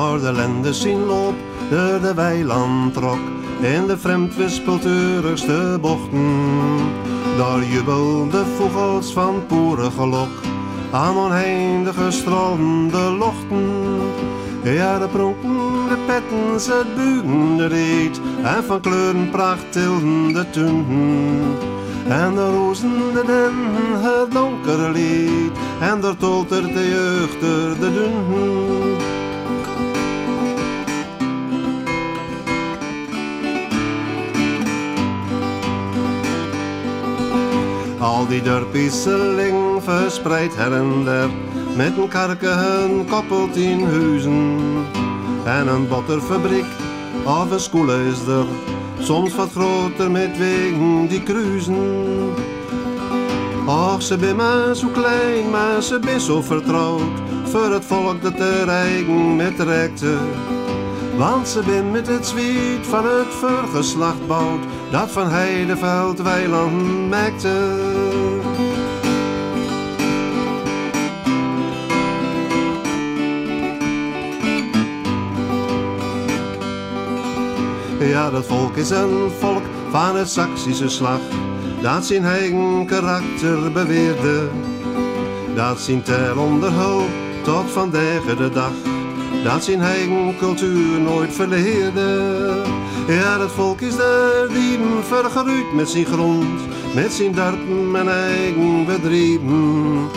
[0.00, 1.34] Door de lende zien loop,
[1.70, 3.18] door de weiland trok,
[3.60, 6.78] in de vreemdwispelturigste bochten.
[7.36, 10.28] Daar jubelde vogels van poerengelok,
[10.90, 13.68] aan onheindige stromende lochten.
[14.62, 20.50] Ja, de pronken, de petten, ze bugen de reet, en van kleuren pracht tilden de
[20.50, 21.56] tunten.
[22.08, 23.54] En de rozen de den,
[24.02, 28.99] het donkere lied, en daar toltert de jeugd de dunten.
[38.00, 41.28] Al die dorpisseling verspreid her en der,
[41.76, 44.58] met een karken koppelt in huizen.
[45.44, 46.64] En een botterfabriek
[47.24, 48.46] of een school is er,
[48.98, 52.32] soms wat groter met wegen die cruisen.
[53.66, 58.40] Och, ze ben maar zo klein, maar ze ben zo vertrouwd, voor het volk dat
[58.40, 60.16] er eigen met rekte.
[61.16, 67.88] Want ze ben met het zwiet van het vergeslacht bouwt, dat van Heideveld weiland maakte.
[78.00, 81.20] Ja, dat volk is een volk van het Saksische slag,
[81.82, 84.48] dat zijn eigen karakter beweerde.
[85.54, 87.08] Dat zijn tel onderhoud
[87.42, 88.72] tot vandaag de dag,
[89.44, 92.62] dat zijn eigen cultuur nooit verleerde.
[93.08, 96.60] Ja, dat volk is daar dieven vergeruid met zijn grond,
[96.94, 100.08] met zijn dorpen en eigen bedrijven.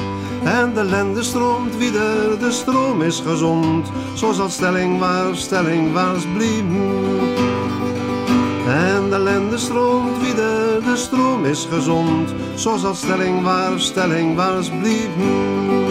[0.43, 6.25] En de lende stroomt wieder, de stroom is gezond, zoals dat stelling was, stelling was
[6.33, 7.41] blieben.
[8.67, 14.69] En de lende stroomt wieder, de stroom is gezond, zoals dat stelling was, stelling was
[14.69, 15.82] blieben.